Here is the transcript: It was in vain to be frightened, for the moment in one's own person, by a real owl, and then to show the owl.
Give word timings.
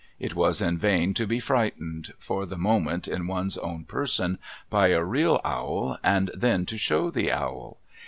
It 0.19 0.33
was 0.33 0.63
in 0.63 0.79
vain 0.79 1.13
to 1.13 1.27
be 1.27 1.39
frightened, 1.39 2.13
for 2.17 2.47
the 2.47 2.57
moment 2.57 3.07
in 3.07 3.27
one's 3.27 3.55
own 3.59 3.85
person, 3.85 4.39
by 4.67 4.87
a 4.87 5.03
real 5.03 5.39
owl, 5.45 5.99
and 6.03 6.31
then 6.33 6.65
to 6.65 6.77
show 6.79 7.11
the 7.11 7.31
owl. 7.31 7.77